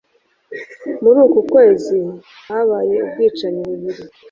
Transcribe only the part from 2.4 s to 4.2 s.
habaye ubwicanyi bubiri